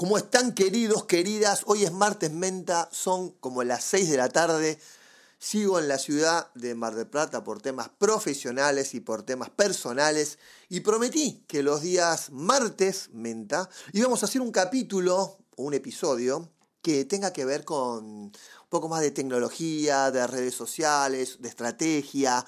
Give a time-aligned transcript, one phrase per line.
[0.00, 1.64] ¿Cómo están queridos, queridas?
[1.66, 4.80] Hoy es martes menta, son como las 6 de la tarde.
[5.38, 10.38] Sigo en la ciudad de Mar del Plata por temas profesionales y por temas personales
[10.70, 16.48] y prometí que los días martes menta íbamos a hacer un capítulo o un episodio
[16.80, 18.32] que tenga que ver con un
[18.70, 22.42] poco más de tecnología, de redes sociales, de estrategia,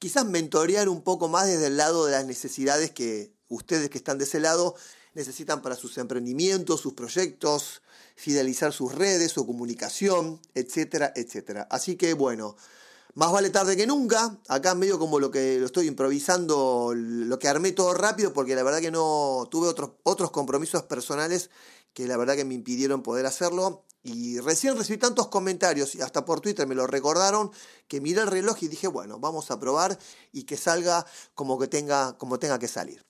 [0.00, 4.18] quizás mentorear un poco más desde el lado de las necesidades que ustedes que están
[4.18, 4.74] de ese lado
[5.18, 7.82] necesitan para sus emprendimientos, sus proyectos,
[8.14, 11.66] fidelizar sus redes, su comunicación, etcétera, etcétera.
[11.72, 12.54] Así que bueno,
[13.14, 14.38] más vale tarde que nunca.
[14.46, 18.62] Acá medio como lo que lo estoy improvisando, lo que armé todo rápido, porque la
[18.62, 21.50] verdad que no tuve otros, otros compromisos personales
[21.92, 23.84] que la verdad que me impidieron poder hacerlo.
[24.04, 27.50] Y recién recibí tantos comentarios y hasta por Twitter me lo recordaron
[27.88, 29.98] que miré el reloj y dije, bueno, vamos a probar
[30.32, 33.07] y que salga como que tenga, como tenga que salir.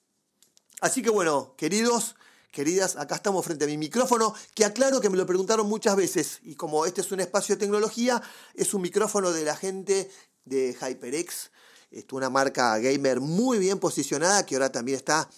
[0.81, 2.15] Así que bueno, queridos,
[2.53, 6.39] queridas, acá estamos frente a mi micrófono, que aclaro que me lo preguntaron muchas veces,
[6.43, 8.23] y como este es un espacio de tecnología,
[8.55, 10.09] es un micrófono de la gente
[10.45, 11.51] de HyperX,
[11.91, 15.29] es una marca gamer muy bien posicionada, que ahora también está,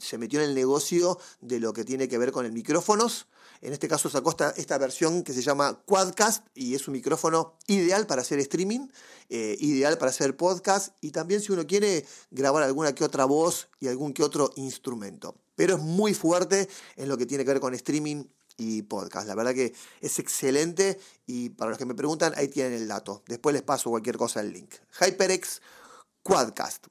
[0.00, 3.26] se metió en el negocio de lo que tiene que ver con el micrófonos.
[3.60, 7.56] En este caso sacó esta, esta, versión que se llama Quadcast y es un micrófono
[7.66, 8.88] ideal para hacer streaming,
[9.28, 13.68] eh, ideal para hacer podcast y también si uno quiere grabar alguna que otra voz
[13.80, 15.34] y algún que otro instrumento.
[15.56, 18.24] Pero es muy fuerte en lo que tiene que ver con streaming
[18.56, 19.26] y podcast.
[19.26, 23.22] La verdad que es excelente y para los que me preguntan, ahí tienen el dato.
[23.26, 24.74] Después les paso cualquier cosa el link.
[25.00, 25.62] HyperX
[26.22, 26.86] Quadcast.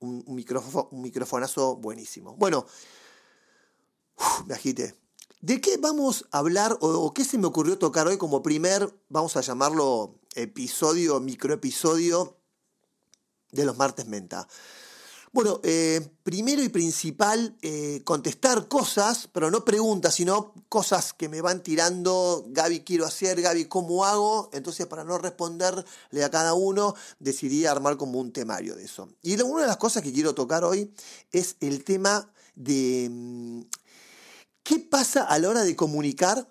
[0.00, 2.36] Un, micrófono, un microfonazo buenísimo.
[2.36, 2.66] Bueno,
[4.46, 5.03] me agité.
[5.44, 9.36] ¿De qué vamos a hablar o, qué se me ocurrió tocar hoy como primer, vamos
[9.36, 12.38] a llamarlo episodio, microepisodio
[13.52, 14.48] de los martes menta?
[15.32, 21.42] Bueno, eh, primero y principal, eh, contestar cosas, pero no preguntas, sino cosas que me
[21.42, 24.48] van tirando, Gaby, quiero hacer, Gaby, ¿cómo hago?
[24.54, 29.10] Entonces, para no responderle a cada uno, decidí armar como un temario de eso.
[29.20, 30.90] Y una de las cosas que quiero tocar hoy
[31.32, 33.62] es el tema de mm,
[34.64, 36.48] ¿Qué pasa a la hora de comunicar?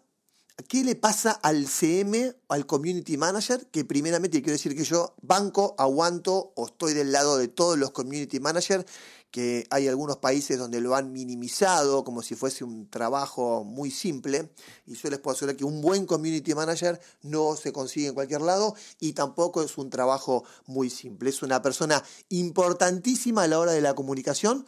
[0.69, 3.65] ¿Qué le pasa al CM, al Community Manager?
[3.71, 7.89] Que primeramente quiero decir que yo banco, aguanto o estoy del lado de todos los
[7.89, 8.85] Community Managers,
[9.31, 14.51] que hay algunos países donde lo han minimizado como si fuese un trabajo muy simple.
[14.85, 18.41] Y yo les puedo asegurar que un buen Community Manager no se consigue en cualquier
[18.41, 21.31] lado y tampoco es un trabajo muy simple.
[21.31, 24.67] Es una persona importantísima a la hora de la comunicación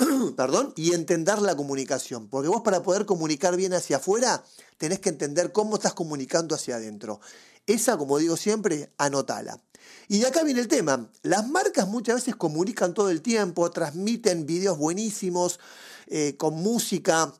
[0.36, 2.28] perdón, y entender la comunicación.
[2.28, 4.44] Porque vos para poder comunicar bien hacia afuera,
[4.78, 7.20] tenés que entender cómo estás comunicando hacia adentro.
[7.66, 9.60] Esa, como digo siempre, anotala.
[10.08, 11.10] Y de acá viene el tema.
[11.22, 15.60] Las marcas muchas veces comunican todo el tiempo, transmiten videos buenísimos,
[16.06, 17.32] eh, con música,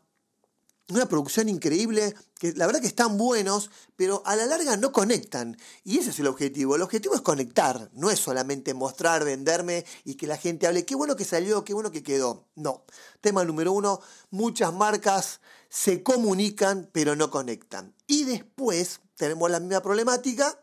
[0.91, 5.57] una producción increíble, que la verdad que están buenos, pero a la larga no conectan.
[5.85, 6.77] Y ese es el objetivo.
[6.77, 10.95] El objetivo es conectar, no es solamente mostrar, venderme y que la gente hable, qué
[10.95, 12.49] bueno que salió, qué bueno que quedó.
[12.55, 12.85] No.
[13.21, 17.95] Tema número uno, muchas marcas se comunican, pero no conectan.
[18.07, 20.59] Y después tenemos la misma problemática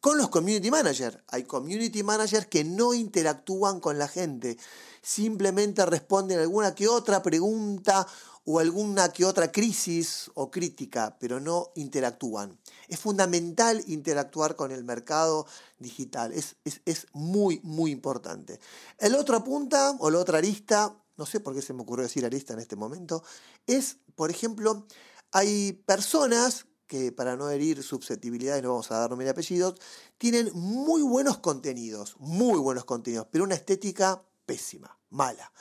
[0.00, 1.18] con los community managers.
[1.28, 4.58] Hay community managers que no interactúan con la gente,
[5.02, 8.06] simplemente responden alguna que otra pregunta
[8.50, 12.58] o alguna que otra crisis o crítica, pero no interactúan.
[12.88, 15.46] Es fundamental interactuar con el mercado
[15.78, 18.58] digital, es, es, muy, muy importante.
[18.96, 22.24] El otro punta o la otra arista, no sé por qué se me ocurrió decir
[22.24, 23.22] arista en este momento,
[23.66, 24.86] es, por ejemplo,
[25.30, 29.78] hay personas que para no herir susceptibilidades, no vamos a dar nombre apellidos,
[30.16, 35.52] tienen muy buenos contenidos, muy buenos contenidos, pero una estética pésima, mala.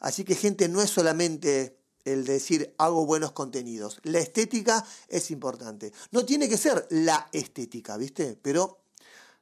[0.00, 3.98] Así que gente no es solamente el decir hago buenos contenidos.
[4.04, 5.92] La estética es importante.
[6.12, 8.38] No tiene que ser la estética, ¿viste?
[8.40, 8.78] Pero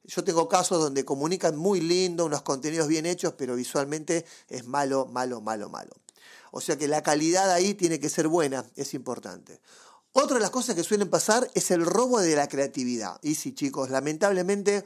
[0.05, 5.07] yo tengo casos donde comunican muy lindo, unos contenidos bien hechos, pero visualmente es malo,
[5.07, 5.93] malo, malo, malo.
[6.53, 9.61] O sea que la calidad ahí tiene que ser buena, es importante.
[10.15, 13.19] Otra de las cosas que suelen pasar es el robo de la creatividad.
[13.23, 14.85] Y sí, chicos, lamentablemente,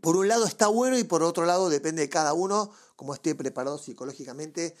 [0.00, 3.34] por un lado está bueno y por otro lado depende de cada uno, como esté
[3.34, 4.76] preparado psicológicamente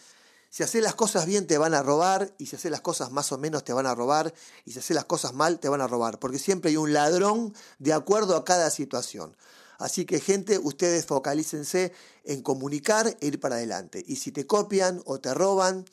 [0.50, 3.30] si haces las cosas bien te van a robar y si haces las cosas más
[3.30, 4.34] o menos te van a robar
[4.64, 7.54] y si haces las cosas mal te van a robar, porque siempre hay un ladrón
[7.78, 9.36] de acuerdo a cada situación.
[9.78, 11.92] Así que gente, ustedes focalícense
[12.24, 14.02] en comunicar e ir para adelante.
[14.04, 15.86] Y si te copian o te roban,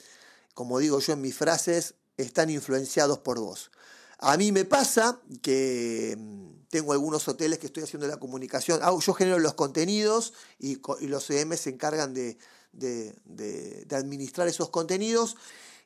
[0.56, 3.72] como digo yo en mis frases, están influenciados por vos.
[4.20, 8.92] A mí me pasa que mm, tengo algunos hoteles que estoy haciendo la comunicación, ah,
[9.00, 12.38] yo genero los contenidos y, los CM se encargan de,
[12.74, 15.38] de, administrar esos contenidos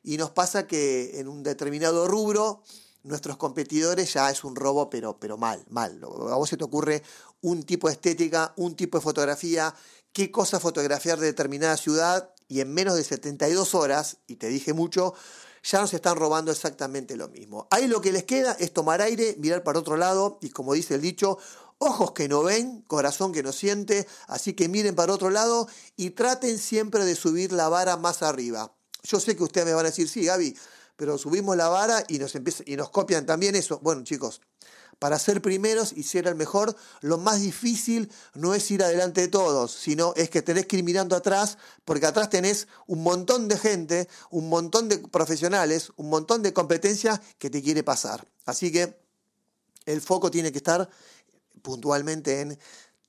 [0.02, 2.62] y nos pasa que en un determinado rubro
[3.04, 6.00] nuestros competidores ya es un robo, pero, pero mal, mal.
[6.02, 7.02] A vos se te ocurre
[7.40, 9.74] un tipo de estética, un tipo de fotografía,
[10.12, 14.72] qué cosa fotografiar de determinada ciudad y en menos de 72 horas, y te dije
[14.72, 15.14] mucho,
[15.62, 17.68] ya nos están robando exactamente lo mismo.
[17.70, 20.96] Ahí lo que les queda es tomar aire, mirar para otro lado y como dice
[20.96, 21.38] el dicho,
[21.78, 26.10] ojos que no ven, corazón que no siente, así que miren para otro lado y
[26.10, 28.74] traten siempre de subir la vara más arriba.
[29.02, 30.56] Yo sé que ustedes me van a decir, sí, Gaby,
[30.96, 32.34] pero subimos la vara y nos,
[32.66, 33.80] y nos copian también eso.
[33.80, 34.40] Bueno, chicos,
[35.02, 39.26] para ser primeros y ser el mejor, lo más difícil no es ir adelante de
[39.26, 43.58] todos, sino es que tenés que ir mirando atrás, porque atrás tenés un montón de
[43.58, 48.28] gente, un montón de profesionales, un montón de competencias que te quiere pasar.
[48.46, 48.96] Así que
[49.86, 50.88] el foco tiene que estar
[51.62, 52.56] puntualmente en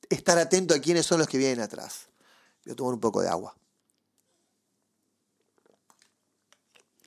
[0.09, 2.07] estar atento a quiénes son los que vienen atrás.
[2.65, 3.55] Voy a tomar un poco de agua.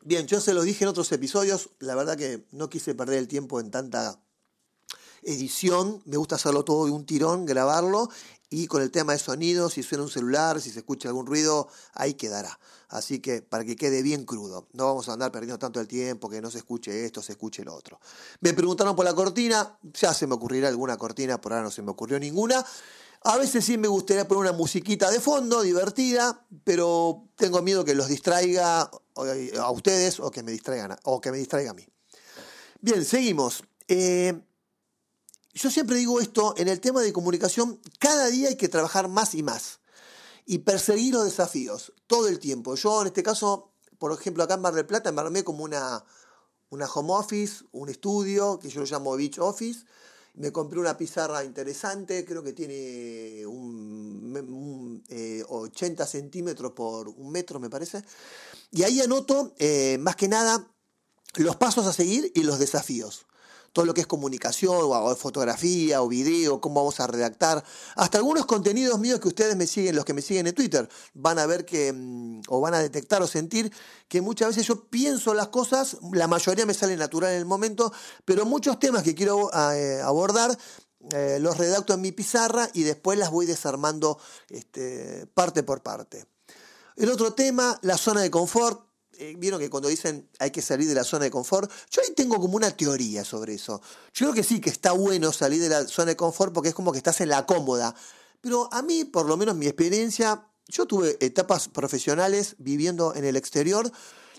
[0.02, 3.26] Bien, yo se lo dije en otros episodios, la verdad que no quise perder el
[3.26, 4.20] tiempo en tanta
[5.26, 8.08] edición, me gusta hacerlo todo de un tirón, grabarlo
[8.48, 11.68] y con el tema de sonido, si suena un celular, si se escucha algún ruido,
[11.94, 12.58] ahí quedará.
[12.88, 16.30] Así que para que quede bien crudo, no vamos a andar perdiendo tanto el tiempo,
[16.30, 17.98] que no se escuche esto, se escuche lo otro.
[18.40, 21.82] Me preguntaron por la cortina, ya se me ocurrirá alguna cortina, por ahora no se
[21.82, 22.64] me ocurrió ninguna.
[23.24, 27.96] A veces sí me gustaría poner una musiquita de fondo, divertida, pero tengo miedo que
[27.96, 31.84] los distraiga a ustedes o que me distraigan, o que me distraiga a mí.
[32.80, 33.64] Bien, seguimos.
[33.88, 34.40] Eh,
[35.56, 39.34] yo siempre digo esto, en el tema de comunicación, cada día hay que trabajar más
[39.34, 39.80] y más
[40.44, 42.74] y perseguir los desafíos todo el tiempo.
[42.74, 46.04] Yo en este caso, por ejemplo, acá en Mar del Plata me armé como una,
[46.68, 49.86] una home office, un estudio que yo lo llamo beach office.
[50.34, 55.02] Me compré una pizarra interesante, creo que tiene un,
[55.48, 58.04] 80 eh, centímetros por un metro, me parece.
[58.70, 60.70] Y ahí anoto, eh, más que nada,
[61.36, 63.26] los pasos a seguir y los desafíos
[63.76, 67.62] todo lo que es comunicación o, fotografía o video, cómo vamos a redactar,
[67.94, 71.38] hasta algunos contenidos míos que ustedes me siguen, los que me siguen en Twitter, van
[71.38, 73.70] a ver que, mm, o van a detectar o sentir
[74.08, 77.92] que muchas veces yo pienso las cosas, la mayoría me sale natural en el momento,
[78.24, 80.56] pero muchos temas que quiero eh, abordar
[81.10, 84.18] eh, los redacto en mi pizarra y después las voy desarmando
[84.48, 86.24] este, parte por parte.
[86.96, 88.86] El otro tema, la zona de confort.
[89.18, 92.12] Eh, vieron que cuando dicen hay que salir de la zona de confort, yo ahí
[92.14, 93.80] tengo como una teoría sobre eso.
[94.12, 96.74] Yo creo que sí, que está bueno salir de la zona de confort porque es
[96.74, 97.94] como que estás en la cómoda.
[98.40, 103.36] Pero a mí, por lo menos mi experiencia, yo tuve etapas profesionales viviendo en el
[103.36, 103.90] exterior,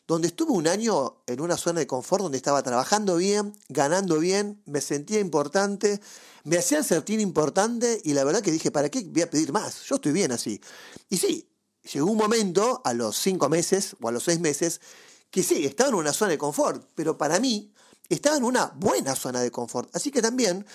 [0.08, 4.62] donde estuve un año en una zona de confort donde estaba trabajando bien, ganando bien,
[4.66, 6.00] me sentía importante,
[6.44, 9.84] me hacían sentir importante y la verdad que dije, ¿para qué voy a pedir más?
[9.84, 10.62] Yo estoy bien así.
[11.10, 11.50] Y sí,
[11.94, 14.82] llegó un momento, a los cinco meses o a los seis meses,
[15.32, 17.74] que sí, estaba en una zona de confort, pero para mí
[18.10, 19.94] estaba en una buena zona de confort.
[19.96, 20.66] Así que también,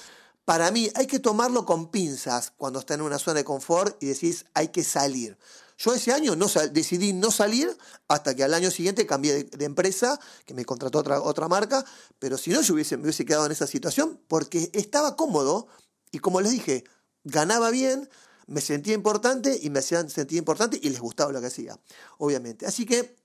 [0.45, 4.07] para mí, hay que tomarlo con pinzas cuando está en una zona de confort y
[4.07, 5.39] decís, hay que salir.
[5.79, 7.77] Yo ese año no decidí no salir
[8.07, 11.85] hasta que al año siguiente cambié de, empresa, que me contrató otra, otra marca,
[12.19, 15.67] pero si no, yo hubiese, me hubiese quedado en esa situación porque estaba cómodo
[16.13, 16.85] y como les dije,
[17.25, 18.09] ganaba bien,
[18.47, 21.79] me sentía importante y me hacían sentir importante y les gustaba lo que hacía,
[22.19, 22.67] obviamente.
[22.67, 23.17] Así que,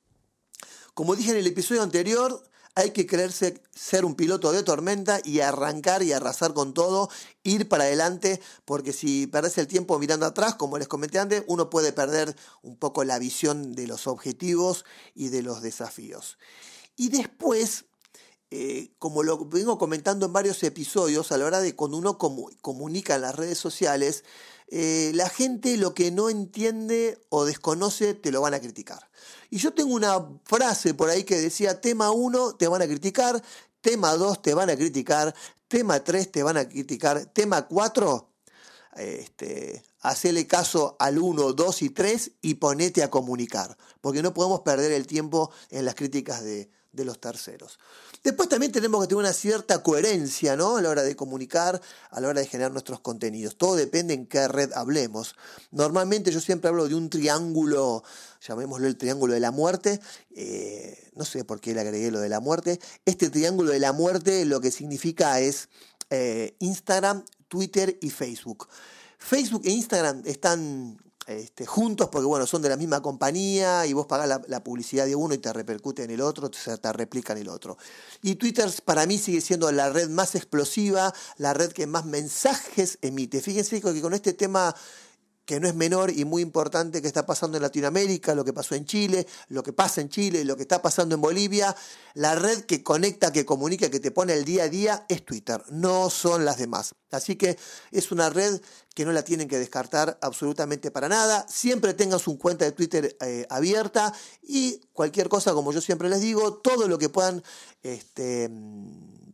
[0.93, 2.43] como dije en el episodio anterior,
[2.77, 7.09] hay que creerse ser un piloto de tormenta y arrancar y arrasar con todo,
[7.41, 11.71] ir para adelante, porque si perdés el tiempo mirando atrás, como les comenté antes, uno
[11.71, 16.37] puede perder un poco la visión de los objetivos y de los desafíos.
[16.95, 17.85] Y después,
[18.49, 23.15] eh, como lo vengo comentando en varios episodios, a la hora de cuando uno comunica
[23.15, 24.23] en las redes sociales,
[24.69, 29.09] eh, la gente lo que no entiende o desconoce te lo van a criticar.
[29.49, 33.41] Y yo tengo una frase por ahí que decía, tema 1 te van a criticar,
[33.81, 35.35] tema 2 te van a criticar,
[35.67, 38.29] tema 3 te van a criticar, tema 4,
[38.95, 44.61] este, hacele caso al 1, 2 y 3 y ponete a comunicar, porque no podemos
[44.61, 47.79] perder el tiempo en las críticas de, de los terceros.
[48.23, 50.75] Después también tenemos que tener una cierta coherencia, ¿no?
[50.75, 53.55] A la hora de comunicar, a la hora de generar nuestros contenidos.
[53.55, 55.35] Todo depende en qué red hablemos.
[55.71, 58.03] Normalmente yo siempre hablo de un triángulo,
[58.45, 60.01] llamémoslo el triángulo de la muerte.
[60.35, 62.79] Eh, no sé por qué le agregué lo de la muerte.
[63.05, 65.69] Este triángulo de la muerte lo que significa es
[66.09, 68.67] eh, Instagram, Twitter y Facebook.
[69.19, 70.97] Facebook e Instagram están
[71.27, 75.15] este, juntos porque bueno, son de la misma compañía y vos pagás la, publicidad de
[75.15, 77.77] uno y te repercute en el otro, te, te replica en el otro.
[78.21, 82.97] Y Twitter para mí sigue siendo la red más explosiva, la red que más mensajes
[83.01, 83.41] emite.
[83.41, 84.73] Fíjense que con este tema
[85.47, 88.75] que no es menor y muy importante que está pasando en Latinoamérica, lo que pasó
[88.75, 91.73] en Chile, lo que pasa en Chile, lo que está pasando en Bolivia.
[92.15, 95.63] La red que conecta, que comunica, que te pone el día a día es Twitter,
[95.69, 96.95] no son las demás.
[97.11, 97.57] Así que
[97.91, 98.59] es una red
[98.93, 101.45] que no la tienen que descartar absolutamente para nada.
[101.47, 104.13] Siempre tengan su cuenta de Twitter eh, abierta
[104.43, 107.41] y cualquier cosa, como yo siempre les digo, todo lo que puedan
[107.83, 108.49] este,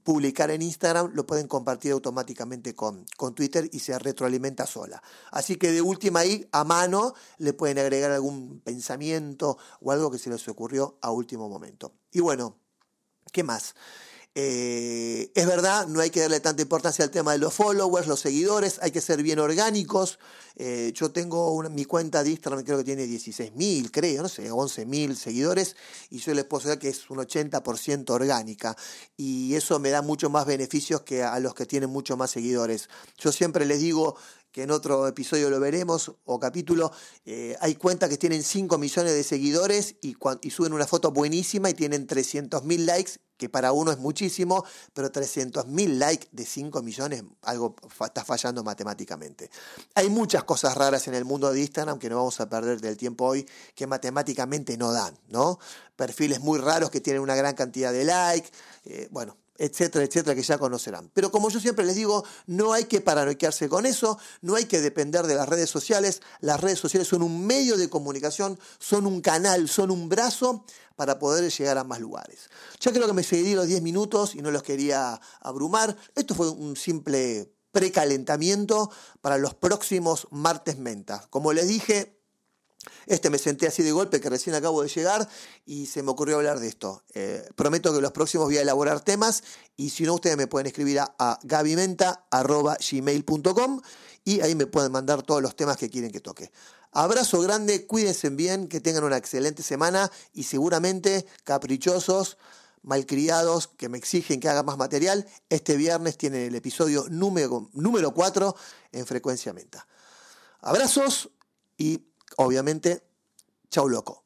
[0.03, 5.01] publicar en Instagram lo pueden compartir automáticamente con, con Twitter y se retroalimenta sola.
[5.31, 10.19] Así que de última ahí, a mano, le pueden agregar algún pensamiento o algo que
[10.19, 11.93] se les ocurrió a último momento.
[12.11, 12.57] Y bueno,
[13.31, 13.75] ¿qué más?
[14.35, 18.19] Eh, es verdad, no hay que darle tanta importancia al tema de los followers, los
[18.19, 20.17] seguidores, hay que ser bien orgánicos.
[20.55, 25.15] Eh, yo tengo mi cuenta de Instagram, creo que tiene 16.000, creo, no sé, 11.000
[25.15, 25.75] seguidores,
[26.09, 28.75] y yo les puedo decir que es un 80% orgánica.
[29.17, 32.89] Y eso me da mucho más beneficios que a los que tienen mucho más seguidores.
[33.19, 34.15] Yo siempre les digo,
[34.53, 36.91] que en otro episodio lo veremos o capítulo,
[37.25, 41.71] eh, hay cuentas que tienen 5 millones de seguidores y, y suben una foto buenísima
[41.71, 47.23] y tienen 300.000 likes que para uno es muchísimo, pero 300.000 likes de 5 millones,
[47.41, 49.49] algo está fallando matemáticamente.
[49.95, 52.95] Hay muchas cosas raras en el mundo de Instagram que no vamos a perder del
[52.95, 55.57] tiempo hoy, que matemáticamente no dan, ¿no?
[55.95, 58.51] Perfiles muy raros que tienen una gran cantidad de likes,
[58.85, 61.09] eh, bueno, etcétera, etcétera, que ya conocerán.
[61.13, 64.81] Pero como yo siempre les digo, no hay que paranoiquearse con eso, no hay que
[64.81, 66.21] depender de las redes sociales.
[66.41, 71.19] Las redes sociales son un medio de comunicación, son un canal, son un brazo para
[71.19, 72.49] poder llegar a más lugares.
[72.79, 75.95] Ya creo que me seguí los 10 minutos y no los quería abrumar.
[76.15, 78.91] Esto fue un simple precalentamiento
[79.21, 81.25] para los próximos martes menta.
[81.29, 82.22] Como les dije,
[83.05, 85.29] este me senté así de golpe que recién acabo de llegar
[85.65, 87.03] y se me ocurrió hablar de esto.
[87.13, 89.43] Eh, prometo que los próximos voy a elaborar temas
[89.75, 93.81] y si no ustedes me pueden escribir a, a gabimenta.gmail.com
[94.25, 96.51] y ahí me pueden mandar todos los temas que quieren que toque.
[96.95, 102.37] Abrazo grande, cuídense bien, que tengan una excelente semana y seguramente caprichosos,
[102.83, 105.27] malcriados, que me exigen que haga más material.
[105.49, 108.55] Este viernes tienen el episodio número, número 4
[108.91, 109.87] en Frecuencia Menta.
[110.61, 111.31] Abrazos
[111.77, 113.03] y obviamente,
[113.69, 114.22] chau loco.